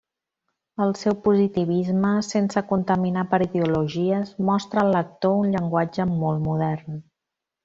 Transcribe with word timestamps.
El 0.85 0.93
seu 1.01 1.17
positivisme, 1.25 2.13
sense 2.29 2.63
contaminar 2.71 3.25
per 3.35 3.41
ideologies, 3.47 4.33
mostra 4.51 4.83
al 4.85 4.91
lector 4.99 5.39
un 5.43 5.55
llenguatge 5.57 6.09
molt 6.17 6.47
modern. 6.49 6.99